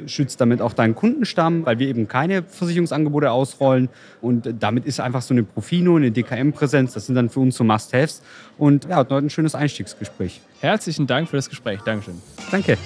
schützt 0.06 0.40
damit 0.40 0.62
auch 0.62 0.72
deinen 0.72 0.94
Kundenstamm, 0.94 1.66
weil 1.66 1.78
wir 1.78 1.88
eben 1.88 2.08
keine 2.08 2.42
Versicherungsangebote 2.42 3.30
ausrollen. 3.30 3.90
Und 4.22 4.54
damit 4.60 4.86
ist 4.86 5.00
einfach 5.00 5.20
so 5.20 5.34
eine 5.34 5.42
Profino, 5.42 5.96
eine 5.96 6.10
DKM-Präsenz, 6.10 6.94
das 6.94 7.06
sind 7.06 7.16
dann 7.16 7.28
für 7.28 7.40
uns 7.40 7.56
so 7.56 7.64
Must-Haves. 7.64 8.22
Und 8.56 8.86
ja, 8.86 8.96
heute 8.96 9.16
ein 9.16 9.30
schönes 9.30 9.54
Einstiegsgespräch. 9.54 10.40
Herzlichen 10.60 11.06
Dank 11.06 11.28
für 11.28 11.36
das 11.36 11.50
Gespräch. 11.50 11.80
Dankeschön. 11.84 12.14
Danke. 12.50 12.78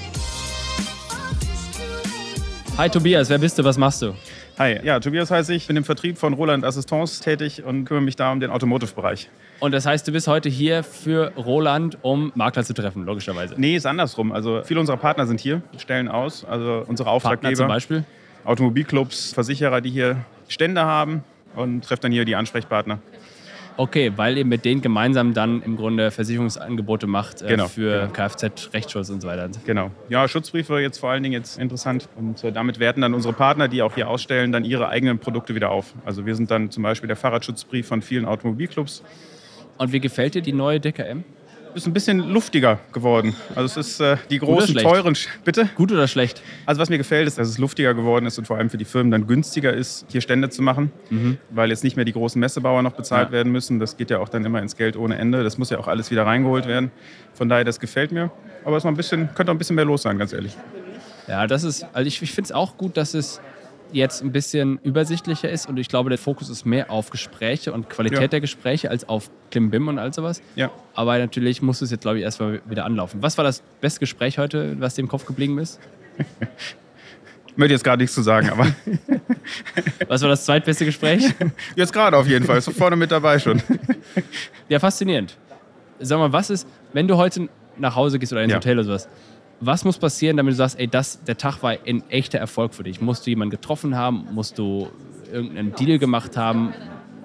Hi 2.79 2.89
Tobias, 2.89 3.29
wer 3.29 3.39
bist 3.39 3.59
du? 3.59 3.65
Was 3.65 3.77
machst 3.77 4.03
du? 4.03 4.15
Hi, 4.57 4.79
ja, 4.85 5.01
Tobias 5.01 5.33
heiße 5.33 5.53
ich, 5.53 5.67
bin 5.67 5.77
im 5.77 5.83
Vertrieb 5.83 6.17
von 6.17 6.33
Roland 6.33 6.65
Assistance 6.65 7.21
tätig 7.21 7.65
und 7.65 7.87
kümmere 7.87 8.05
mich 8.05 8.15
da 8.15 8.31
um 8.31 8.39
den 8.39 8.53
Automotive-Bereich. 8.53 9.29
Und 9.59 9.73
das 9.73 9.85
heißt, 9.85 10.07
du 10.07 10.13
bist 10.13 10.29
heute 10.29 10.49
hier 10.49 10.85
für 10.85 11.33
Roland, 11.37 11.99
um 12.03 12.31
Makler 12.37 12.63
zu 12.63 12.75
treffen, 12.75 13.05
logischerweise? 13.05 13.57
Nee, 13.57 13.75
ist 13.75 13.85
andersrum. 13.85 14.31
Also 14.31 14.63
viele 14.63 14.79
unserer 14.79 14.97
Partner 14.97 15.27
sind 15.27 15.41
hier, 15.41 15.61
stellen 15.77 16.07
aus, 16.07 16.45
also 16.45 16.85
unsere 16.87 17.11
Auftraggeber. 17.11 17.49
Partner 17.49 17.57
zum 17.57 17.67
Beispiel? 17.67 18.05
Automobilclubs, 18.45 19.33
Versicherer, 19.33 19.81
die 19.81 19.91
hier 19.91 20.19
Stände 20.47 20.83
haben 20.83 21.25
und 21.57 21.83
treffen 21.83 22.03
dann 22.03 22.13
hier 22.13 22.25
die 22.25 22.37
Ansprechpartner. 22.37 23.01
Okay, 23.79 24.13
weil 24.17 24.37
ihr 24.37 24.45
mit 24.45 24.65
denen 24.65 24.81
gemeinsam 24.81 25.35
dann 25.35 25.63
im 25.63 25.77
Grunde 25.77 26.11
Versicherungsangebote 26.11 27.07
macht 27.07 27.43
äh, 27.43 27.47
genau, 27.47 27.69
für 27.69 28.09
genau. 28.09 28.13
Kfz, 28.13 28.75
Rechtsschutz 28.75 29.09
und 29.09 29.21
so 29.21 29.29
weiter. 29.29 29.49
Genau. 29.65 29.93
Ja, 30.09 30.27
Schutzbriefe 30.27 30.81
jetzt 30.81 30.99
vor 30.99 31.11
allen 31.11 31.23
Dingen 31.23 31.33
jetzt 31.33 31.61
interessant. 31.61 32.09
Und 32.17 32.43
äh, 32.43 32.51
damit 32.51 32.81
werten 32.81 33.03
dann 33.03 33.15
unsere 33.15 33.35
Partner, 33.35 33.69
die 33.69 33.83
auch 33.83 33.95
hier 33.95 34.09
ausstellen, 34.09 34.51
dann 34.51 34.65
ihre 34.65 34.89
eigenen 34.89 35.21
Produkte 35.21 35.55
wieder 35.55 35.71
auf. 35.71 35.95
Also 36.05 36.27
wir 36.27 36.35
sind 36.35 36.51
dann 36.51 36.73
zum 36.73 36.83
Beispiel 36.83 37.07
der 37.07 37.17
Fahrradschutzbrief 37.17 37.87
von 37.87 38.03
vielen 38.03 38.25
Automobilclubs. 38.25 39.05
Und 39.77 39.93
wie 39.93 40.01
gefällt 40.01 40.35
dir 40.35 40.43
die 40.43 40.53
neue 40.53 40.81
DKM? 40.81 41.23
Ist 41.75 41.87
ein 41.87 41.93
bisschen 41.93 42.19
luftiger 42.19 42.79
geworden. 42.93 43.35
Also 43.55 43.81
es 43.81 43.89
ist 43.89 44.01
äh, 44.01 44.17
die 44.31 44.39
großen, 44.39 44.75
teuren... 44.77 45.17
Bitte? 45.45 45.69
Gut 45.75 45.93
oder 45.93 46.09
schlecht? 46.09 46.43
Also 46.67 46.81
was 46.81 46.89
mir 46.89 46.99
gefällt, 46.99 47.27
ist, 47.27 47.39
dass 47.39 47.49
es 47.49 47.59
luftiger 47.59 47.95
geworden 47.95 48.27
ist 48.27 48.39
und 48.39 48.47
vor 48.47 48.57
allem 48.57 48.71
für 48.71 48.79
die 48.79 48.85
Firmen 48.85 49.11
dann 49.11 49.27
günstiger 49.27 49.73
ist, 49.73 50.07
hier 50.09 50.21
Stände 50.21 50.51
zu 50.51 50.63
machen, 50.63 50.93
mhm. 51.11 51.39
weil 51.51 51.71
jetzt 51.71 51.85
nicht 51.85 51.97
mehr 51.97 52.05
die 52.05 52.13
großen 52.13 52.41
Messebauer 52.41 52.83
noch 52.83 52.93
bezahlt 52.93 53.29
ja. 53.29 53.33
werden 53.33 53.53
müssen. 53.53 53.79
Das 53.79 53.97
geht 53.97 54.11
ja 54.11 54.19
auch 54.19 54.29
dann 54.29 54.45
immer 54.45 54.61
ins 54.63 54.77
Geld 54.77 54.97
ohne 54.97 55.19
Ende. 55.19 55.45
Das 55.45 55.59
muss 55.59 55.71
ja 55.71 55.79
auch 55.79 55.89
alles 55.89 56.11
wieder 56.11 56.27
reingeholt 56.27 56.67
werden. 56.67 56.91
Von 57.35 57.49
daher, 57.49 57.65
das 57.65 57.81
gefällt 57.81 58.13
mir. 58.13 58.31
Aber 58.65 58.77
es 58.77 58.81
ist 58.81 58.85
noch 58.85 58.93
ein 58.93 58.97
bisschen, 58.97 59.29
könnte 59.35 59.51
auch 59.51 59.55
ein 59.55 59.59
bisschen 59.59 59.77
mehr 59.77 59.85
los 59.85 60.03
sein, 60.03 60.19
ganz 60.19 60.33
ehrlich. 60.33 60.57
Ja, 61.27 61.47
das 61.47 61.63
ist, 61.63 61.87
also 61.93 62.07
ich, 62.07 62.23
ich 62.23 62.33
finde 62.33 62.47
es 62.47 62.53
auch 62.53 62.77
gut, 62.77 62.97
dass 62.97 63.15
es 63.15 63.41
jetzt 63.93 64.23
ein 64.23 64.33
bisschen 64.33 64.79
übersichtlicher 64.83 65.49
ist 65.49 65.69
und 65.69 65.79
ich 65.79 65.89
glaube, 65.89 66.11
der 66.11 66.19
Fokus 66.19 66.49
ist 66.49 66.65
mehr 66.65 66.91
auf 66.91 67.11
Gespräche 67.11 67.73
und 67.73 67.89
Qualität 67.89 68.21
ja. 68.21 68.29
der 68.29 68.41
Gespräche 68.41 68.91
als 68.91 69.09
auf 69.09 69.31
Klimbim 69.51 69.89
und 69.89 69.99
all 69.99 70.13
sowas. 70.13 70.43
Ja. 70.57 70.71
Aber 70.95 71.19
natürlich 71.19 71.63
muss 71.63 71.83
es 71.83 71.91
jetzt, 71.91 72.03
glaube 72.03 72.19
ich, 72.19 72.25
erstmal 72.25 72.61
wieder 72.69 72.85
anlaufen. 72.85 73.23
Was 73.23 73.37
war 73.39 73.45
das 73.45 73.63
beste 73.81 74.01
Gespräch 74.01 74.39
heute, 74.39 74.81
was 74.81 74.95
dir 74.95 75.03
im 75.03 75.09
Kopf 75.09 75.25
geblieben 75.27 75.59
ist? 75.59 75.81
ich 77.47 77.57
möchte 77.57 77.75
jetzt 77.75 77.85
gerade 77.85 78.03
nichts 78.03 78.15
zu 78.15 78.23
sagen, 78.23 78.51
aber. 78.51 78.67
was 80.09 80.23
war 80.23 80.29
das 80.29 80.45
zweitbeste 80.45 80.85
Gespräch? 80.85 81.25
Jetzt 81.77 81.93
gerade 81.93 82.17
auf 82.17 82.27
jeden 82.27 82.45
Fall, 82.45 82.59
ist 82.59 82.71
vorne 82.73 82.97
mit 82.97 83.11
dabei 83.11 83.39
schon. 83.39 83.63
ja, 84.69 84.79
faszinierend. 84.79 85.37
Sag 86.01 86.19
mal, 86.19 86.33
was 86.33 86.51
ist, 86.51 86.67
wenn 86.93 87.09
du 87.09 87.17
heute 87.17 87.49
nach 87.77 87.97
Hause 87.97 88.19
gehst 88.19 88.33
oder 88.33 88.43
ins 88.43 88.53
ja. 88.53 88.59
Hotel 88.59 88.79
oder 88.79 88.85
sowas, 88.85 89.09
was 89.61 89.85
muss 89.85 89.99
passieren, 89.99 90.37
damit 90.37 90.53
du 90.53 90.57
sagst, 90.57 90.79
ey, 90.79 90.87
das, 90.87 91.23
der 91.25 91.37
Tag 91.37 91.63
war 91.63 91.75
ein 91.87 92.03
echter 92.11 92.39
Erfolg 92.39 92.75
für 92.75 92.85
dich? 92.85 93.01
Musst 93.01 93.27
du 93.27 93.31
jemanden 93.31 93.51
getroffen 93.51 93.97
haben? 93.97 94.29
Musst 94.33 94.59
du 94.59 94.89
irgendeinen 95.33 95.75
Deal 95.75 95.99
gemacht 95.99 96.37
haben? 96.37 96.73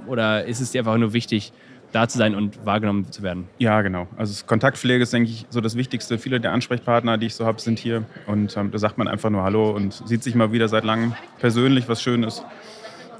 Oder 0.07 0.45
ist 0.45 0.59
es 0.59 0.71
dir 0.71 0.81
einfach 0.81 0.97
nur 0.97 1.13
wichtig, 1.13 1.53
da 1.91 2.07
zu 2.07 2.17
sein 2.17 2.35
und 2.35 2.65
wahrgenommen 2.65 3.11
zu 3.11 3.21
werden? 3.21 3.47
Ja, 3.59 3.81
genau. 3.81 4.07
Also 4.17 4.45
Kontaktpflege 4.45 5.03
ist, 5.03 5.13
denke 5.13 5.29
ich, 5.29 5.45
so 5.49 5.61
das 5.61 5.75
Wichtigste. 5.75 6.17
Viele 6.17 6.39
der 6.39 6.51
Ansprechpartner, 6.51 7.17
die 7.17 7.27
ich 7.27 7.35
so 7.35 7.45
habe, 7.45 7.61
sind 7.61 7.79
hier. 7.79 8.03
Und 8.25 8.57
ähm, 8.57 8.71
da 8.71 8.79
sagt 8.79 8.97
man 8.97 9.07
einfach 9.07 9.29
nur 9.29 9.43
Hallo 9.43 9.69
und 9.69 9.93
sieht 10.05 10.23
sich 10.23 10.35
mal 10.35 10.51
wieder 10.51 10.67
seit 10.67 10.83
langem 10.83 11.13
persönlich, 11.39 11.87
was 11.87 12.01
schön 12.01 12.23
ist. 12.23 12.43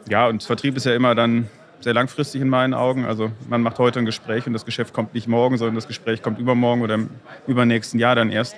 Ja, 0.09 0.27
und 0.27 0.43
Vertrieb 0.43 0.75
ist 0.75 0.85
ja 0.85 0.95
immer 0.95 1.15
dann 1.15 1.47
sehr 1.79 1.93
langfristig 1.93 2.41
in 2.41 2.49
meinen 2.49 2.73
Augen. 2.73 3.05
Also 3.05 3.31
man 3.47 3.61
macht 3.61 3.77
heute 3.77 3.99
ein 3.99 4.05
Gespräch 4.05 4.47
und 4.47 4.53
das 4.53 4.65
Geschäft 4.65 4.93
kommt 4.93 5.13
nicht 5.13 5.27
morgen, 5.27 5.57
sondern 5.57 5.75
das 5.75 5.87
Gespräch 5.87 6.21
kommt 6.21 6.39
übermorgen 6.39 6.81
oder 6.81 6.95
im 6.95 7.09
übernächsten 7.45 7.99
Jahr 7.99 8.15
dann 8.15 8.31
erst 8.31 8.55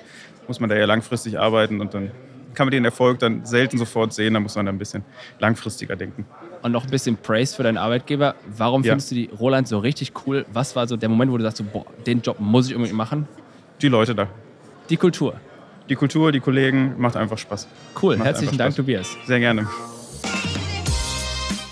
muss 0.48 0.60
man 0.60 0.70
da 0.70 0.76
ja 0.76 0.86
langfristig 0.86 1.40
arbeiten 1.40 1.82
und 1.82 1.94
dann 1.94 2.12
kann 2.56 2.68
man 2.68 2.72
den 2.72 2.86
Erfolg 2.86 3.20
dann 3.20 3.46
selten 3.46 3.78
sofort 3.78 4.14
sehen. 4.14 4.34
Da 4.34 4.40
muss 4.40 4.56
man 4.56 4.66
dann 4.66 4.76
ein 4.76 4.80
bisschen 4.80 5.04
langfristiger 5.40 5.96
denken. 5.96 6.26
Und 6.62 6.72
noch 6.72 6.86
ein 6.86 6.90
bisschen 6.90 7.18
Praise 7.18 7.56
für 7.56 7.64
deinen 7.64 7.78
Arbeitgeber. 7.78 8.36
Warum 8.58 8.82
ja. 8.84 8.94
findest 8.94 9.12
du 9.12 9.16
die 9.16 9.30
Roland 9.40 9.68
so 9.68 9.80
richtig 9.80 10.14
cool? 10.26 10.46
Was 10.52 10.76
war 10.76 10.88
so 10.88 10.98
der 10.98 11.10
Moment, 11.10 11.32
wo 11.32 11.38
du 11.38 11.44
sagst, 11.44 11.58
so, 11.58 11.64
boah, 11.64 11.86
den 12.08 12.22
Job 12.22 12.40
muss 12.40 12.68
ich 12.68 12.76
unbedingt 12.76 12.98
machen? 12.98 13.28
Die 13.82 13.90
Leute 13.90 14.16
da. 14.16 14.28
Die 14.90 14.98
Kultur. 14.98 15.36
Die 15.90 15.96
Kultur, 15.96 16.32
die 16.32 16.40
Kollegen, 16.40 16.96
macht 16.98 17.16
einfach 17.16 17.38
Spaß. 17.38 17.68
Cool, 18.02 18.18
macht 18.18 18.28
herzlichen 18.28 18.58
Dank, 18.58 18.76
Tobias. 18.76 19.16
Sehr 19.26 19.40
gerne. 19.40 19.68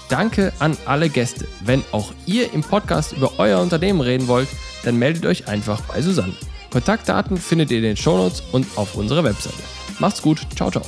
Danke 0.10 0.53
an 0.60 0.77
alle 0.86 1.10
Gäste. 1.10 1.48
Wenn 1.62 1.84
auch 1.92 2.13
ihr 2.27 2.53
im 2.53 2.62
Podcast 2.62 3.13
über 3.13 3.32
euer 3.39 3.60
Unternehmen 3.60 4.01
reden 4.01 4.27
wollt, 4.27 4.50
dann 4.84 5.00
meldet 5.00 5.25
euch 5.25 5.48
einfach 5.48 5.82
bei 5.82 6.01
Susanne. 6.01 6.34
Kontaktdaten 6.74 7.38
findet 7.38 7.70
ihr 7.70 7.77
in 7.77 7.84
den 7.84 7.98
Shownotes 7.98 8.42
und 8.51 8.65
auf 8.77 8.96
unserer 8.96 9.24
Webseite. 9.24 9.62
Macht's 10.00 10.24
gut, 10.24 10.39
ciao, 10.56 10.72
ciao. 10.72 10.84